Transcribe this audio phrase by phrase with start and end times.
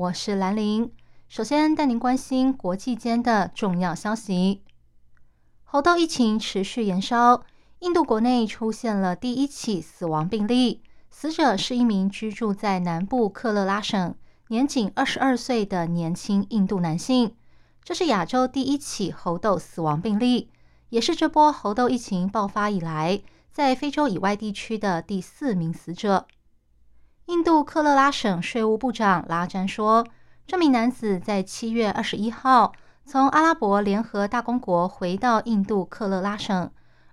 [0.00, 0.90] 我是兰玲。
[1.28, 4.62] 首先带您关心国际间的重要消息。
[5.62, 7.42] 猴痘疫情持续延烧，
[7.80, 14.14] 印度国内出现了第一起死亡病例，死者是一名居住在南部克勒拉省、
[14.48, 17.36] 年仅二十二岁的年轻印度男性。
[17.84, 20.48] 这是亚洲第一起猴痘死亡病例，
[20.88, 23.20] 也是这波猴痘疫情爆发以来
[23.52, 26.26] 在非洲以外地区的第四名死者。
[27.30, 30.04] 印度克勒拉省税务部长拉詹说，
[30.48, 32.72] 这名男子在七月二十一号。
[33.04, 36.68] 从阿拉伯联合大公国回到印度克勒拉省，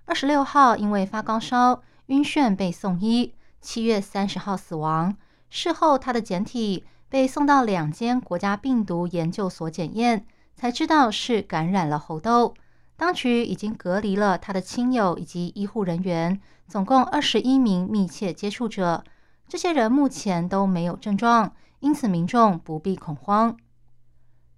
[0.06, 5.14] 二十六号因为发高烧、晕眩被送医，七月三十号死亡。
[5.50, 12.54] 事后，他的检体被送到两间国家病毒研究所检验，才知道是感染了猴痘。
[12.96, 19.04] 当局已经隔离了他的亲友以及医护人员，总共二十一名密切接触者。
[19.48, 23.56] 这些人目前都没有症状，因此民众不必恐慌。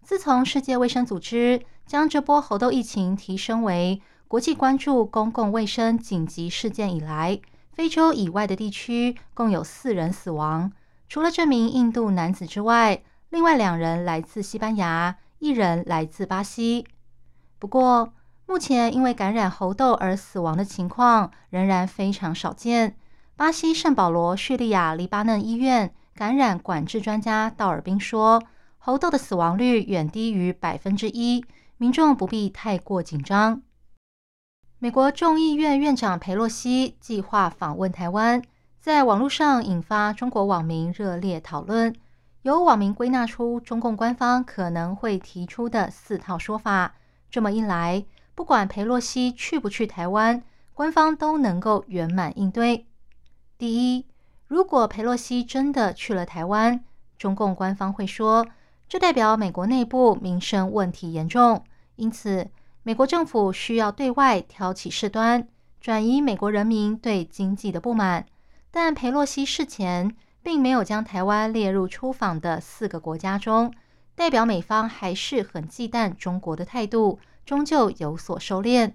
[0.02, 7.41] 自从世界卫生组织将这波猴痘疫情提升为国际关注公共卫生紧急事件以来，
[7.72, 10.72] 非洲以外的地区共有四人死亡。
[11.08, 16.86] 除了这名印度男子之外，另外两人来自西班牙，一人来自巴西。
[17.61, 18.12] 不过，
[18.46, 22.96] 目前因为感染猴痘而死亡的情况仍然非常少见。
[23.41, 28.42] 巴西圣保罗叙利亚黎巴嫩医院感染管制专家道尔宾说。
[28.77, 31.42] 猴痘的死亡率远低于百分之一，
[31.78, 33.62] 民众不必太过紧张。
[34.79, 38.42] 美国众议院院长佩洛西计划访问台湾，
[38.79, 41.96] 在网络上引发中国网民热烈讨论。
[42.42, 46.95] 有网民归纳出中共官方可能会提出的四套说法。
[47.30, 50.42] 这么一来，不管佩洛西去不去台湾，
[50.74, 52.84] 官方都能够圆满应对。
[53.61, 54.07] 第一，
[54.47, 56.83] 如果佩洛西真的去了台湾，
[57.19, 58.47] 中共官方会说。
[58.89, 61.63] 这代表美国内部民生问题严重，
[61.97, 62.48] 因此
[62.83, 65.47] 美国政府需要对外挑起事端，
[65.79, 68.25] 转移美国人民对经济的不满。
[68.71, 73.71] 但佩洛西事前并没有将台湾列入出访的四个国家中，
[74.15, 78.95] 代表美方还是很忌惮中国的态度，终究有所收敛。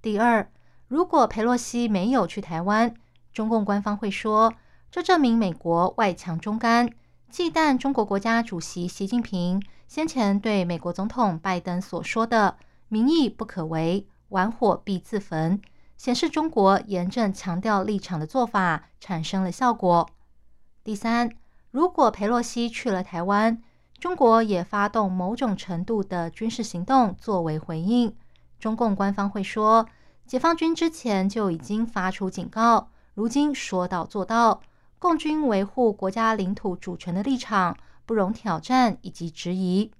[0.00, 0.50] 第二，
[0.88, 2.94] 如果佩洛西没有去台湾，
[3.32, 4.52] 中共官方会说，
[4.90, 6.90] 这证明美国外强中干。
[7.30, 12.56] 忌惮中国国家主席习近平先前对美国总统拜登所说的
[12.88, 15.60] “民意不可违，玩火必自焚”，
[15.96, 20.08] 显示中国严正强调立场的做法产生了效果。
[20.82, 21.30] 第三，
[21.70, 23.62] 如果佩洛西去了台湾，
[24.00, 28.16] 中国也发动某种程度的军事行动作为回应，
[28.58, 29.86] 中共官方会说，
[30.26, 32.88] 解放军之前就已经发出警告，
[33.20, 34.62] 如今说到做到。
[34.98, 37.76] 共军维护国家领土主权的立场
[38.06, 39.90] 不容挑战以及质疑。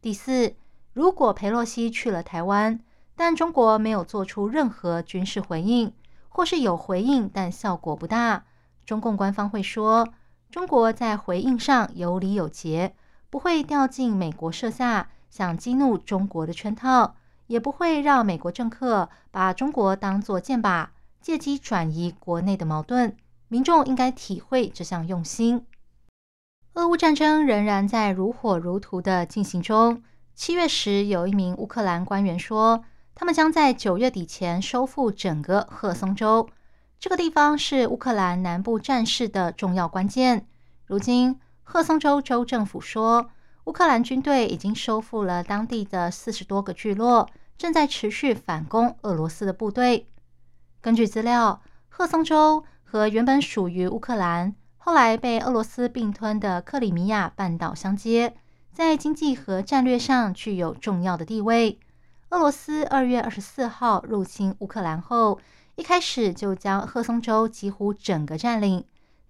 [0.00, 0.54] 第四，
[0.94, 2.80] 如果佩洛西去了台湾，
[3.14, 5.92] 但中国没有做出任何军事回应，
[6.30, 8.44] 或是有回应但效果不大，
[8.86, 10.08] 中共官方会说，
[10.50, 12.94] 中国在回应上有理有节，
[13.28, 20.88] 不会掉进美国设下想激怒中国的圈套，也不会让美国政客把中国当作箭靶，
[21.24, 23.16] 借机转移国内的矛盾。
[23.48, 25.64] 民众应该体会这项用心。
[26.74, 30.02] 俄乌战争仍然在如火如荼的进行中。
[30.34, 32.84] 七月时，有一名乌克兰官员说，
[33.14, 36.46] 他们将在九月底前收复整个赫松州。
[37.00, 40.46] 这个地方是乌克兰南部战事的重要关键。
[40.84, 43.30] 如今，赫松州州政府说，
[43.64, 50.06] 乌克兰军队已经收复了当地的四十多个聚落，正在持续反攻俄罗斯的部队。
[50.84, 52.62] 根据资料，赫松州。
[52.82, 58.36] 和原本属于乌克兰、后来被俄罗斯并吞的克里米亚半岛相接，
[58.70, 61.80] 在经济和战略上具有重要的地位。
[62.28, 65.40] 俄罗斯二月二十四号入侵乌克兰后，
[65.74, 68.84] 一开始就将赫松州几乎整个占领，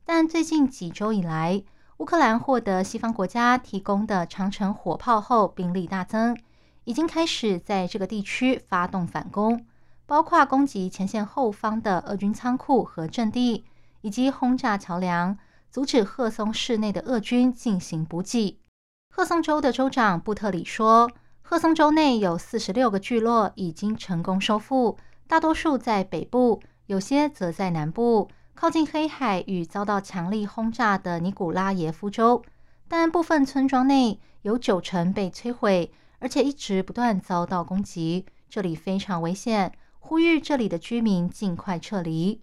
[0.04, 1.62] 但最近几周以来，
[1.98, 6.36] 乌克兰获得西方国家提供的长城火炮后，兵力大增，
[6.82, 9.64] 已经开始在这个地区发动反攻。
[10.06, 13.64] 包括攻击前线后方的俄军仓库和阵地，
[14.02, 15.38] 以及轰炸桥梁，
[15.70, 18.60] 阻止赫松市内的俄军进行补给。
[19.08, 21.10] 赫松州的州长布特里说，
[21.40, 32.42] 赫松州内有四十六个聚落已经成功收复，大多数在北部，有些则在南部，靠近黑海与遭到强力轰炸的尼古拉耶夫州。
[32.88, 39.72] 但部分村庄内有九成被摧毁，而且一直不断遭到攻击，这里非常危险，
[40.06, 42.42] 呼吁这里的居民尽快撤离。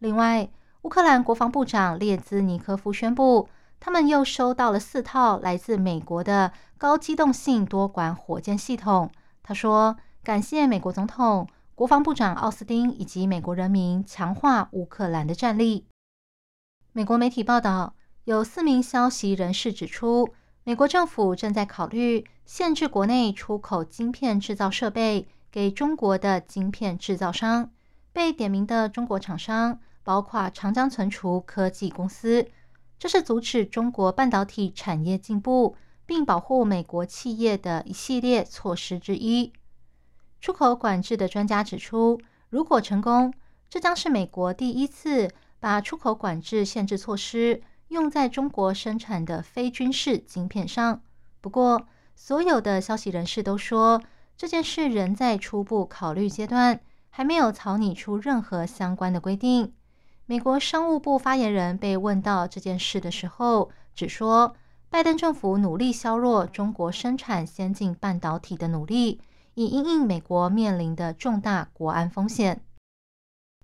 [0.00, 0.50] 另外，
[0.82, 3.48] 乌克兰国防部长列兹尼科夫宣布。
[3.82, 9.10] 他们又收到了四套来自美国的高机动性多管火箭系统。
[9.42, 15.86] 他说：“感谢美国总统、国防部长奥斯汀以及美国人民，强化乌克兰的战力。”
[16.92, 17.94] 美国媒体报道，
[18.24, 20.28] 有四名消息人士指出，
[20.64, 27.70] 美国政府正在考虑限制国内出口晶片制造设备给中国的晶片制造商。
[28.12, 32.48] 被点名的中国厂商包括长江存储科技公司。
[32.98, 39.52] 这是阻止中国半导体产业进步，并保护美国企业的一系列措施之一。
[40.40, 43.32] 出口管制的专家指出，如果成功，
[43.68, 45.30] 这将是美国第一次
[45.60, 51.00] 把出口管制限制措施用在中国生产的非军事晶片上。
[51.40, 54.02] 不过，所有的消息人士都说，
[54.40, 59.74] 这件事仍在初步考虑阶段，还没有草拟出任何相关的规定。
[60.24, 64.56] 美国商务部发言人被问到这件事的时候，只说
[64.88, 69.20] 拜登政府努力削弱中国生产先进半导体的努力，
[69.52, 72.62] 以应应美国面临的重大国安风险。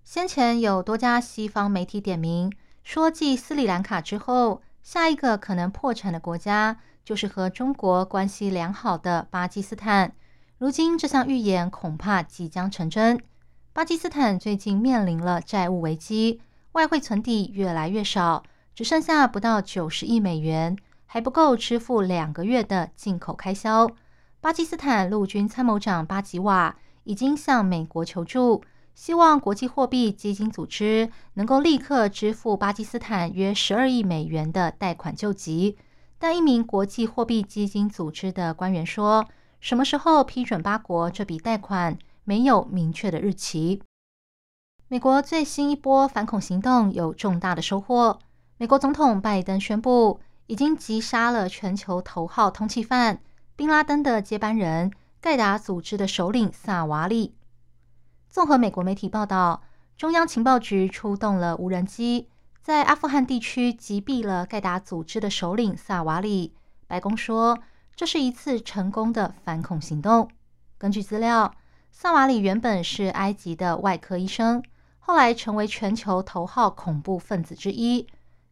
[0.03, 2.53] 先前有多家西方媒体点名
[2.83, 10.13] 说，继斯里兰卡之后，下一个可能破产的国家就是和中国关系良好的巴基斯坦。
[10.59, 13.21] 如今这项预言恐怕即将成真。
[13.73, 16.41] 巴基斯坦最近面临了债务危机。
[16.71, 18.43] 外汇存底越来越少，
[18.73, 20.75] 只剩下不到九十亿美元，
[21.05, 23.87] 还不够支付两个月的进口开销。
[24.41, 28.63] 巴基斯坦陆军参谋长巴吉瓦已经向美国求助，
[28.95, 35.77] 希望国际货币基金组织能够立刻支付巴基斯坦约十二亿美元的贷款救急。
[36.17, 39.27] 但一名国际货币基金组织的官员说，
[39.59, 43.81] 什么时候批准八国这笔贷款，没有明确的日期。
[44.87, 48.19] 美国最新一波反恐行动有重大的收获。
[48.57, 53.21] 美国总统拜登宣布，已经击杀了全球头号通缉犯
[53.55, 57.35] 宾拉登的接班人盖达组织的首领萨瓦里。
[58.29, 59.63] 综合美国媒体报道，
[59.97, 62.29] 中央情报局出动了无人机，
[62.61, 66.53] 在阿富汗地区击毙了盖达组织的首领萨瓦里。
[66.87, 67.57] 白宫说，
[67.97, 70.29] 这是一次成功的反恐行动。
[70.77, 71.51] 根据资料，
[71.91, 74.61] 萨瓦里原本是埃及的外科医生。
[74.99, 78.05] 后来成为全球头号恐怖分子之一。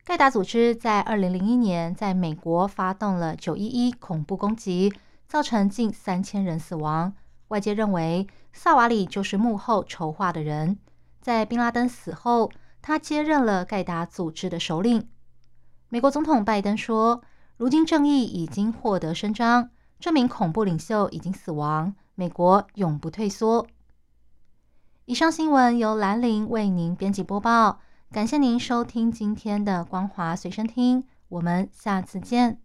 [0.03, 4.91] 盖达组织在二零零一年在美国发动了九一一恐怖攻击，
[5.27, 7.13] 造成近三千人死亡。
[7.49, 10.79] 外界认为萨瓦里就是幕后筹划的人。
[11.21, 12.49] 在宾拉登死后，
[12.81, 15.07] 他接任了盖达组织的首领。
[15.89, 17.21] 美国总统拜登说
[17.57, 19.69] ：“如今正义已经获得伸张，
[19.99, 23.65] 这名恐怖领袖已经死亡，美国永不退缩。”
[25.05, 27.79] 以上新闻由兰陵为您编辑播报，
[28.11, 32.64] 感谢您收听今天的光华随身听，我们下次见。